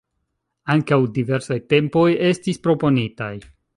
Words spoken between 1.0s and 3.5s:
diversaj tempoj estis proponitaj.